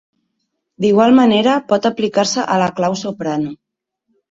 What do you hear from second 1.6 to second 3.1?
pot aplicar-se a la clau